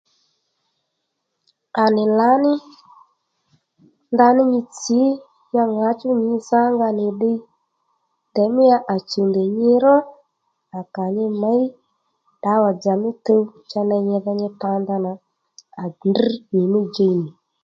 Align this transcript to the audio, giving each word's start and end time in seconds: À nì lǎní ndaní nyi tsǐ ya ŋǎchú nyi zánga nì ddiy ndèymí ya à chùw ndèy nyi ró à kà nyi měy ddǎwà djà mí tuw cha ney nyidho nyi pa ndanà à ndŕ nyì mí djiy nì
À 1.83 1.85
nì 1.95 2.03
lǎní 2.19 2.53
ndaní 4.13 4.43
nyi 4.51 4.59
tsǐ 4.77 4.99
ya 5.55 5.63
ŋǎchú 5.77 6.09
nyi 6.25 6.35
zánga 6.49 6.87
nì 6.97 7.05
ddiy 7.13 7.39
ndèymí 8.31 8.63
ya 8.71 8.77
à 8.93 8.95
chùw 9.09 9.25
ndèy 9.29 9.49
nyi 9.59 9.71
ró 9.83 9.95
à 10.77 10.79
kà 10.93 11.05
nyi 11.15 11.25
měy 11.41 11.63
ddǎwà 12.37 12.69
djà 12.75 12.93
mí 13.01 13.09
tuw 13.25 13.43
cha 13.69 13.81
ney 13.89 14.03
nyidho 14.09 14.31
nyi 14.39 14.49
pa 14.61 14.69
ndanà 14.81 15.11
à 15.81 15.83
ndŕ 16.07 16.21
nyì 16.55 16.63
mí 16.73 16.79
djiy 16.87 17.13
nì 17.21 17.29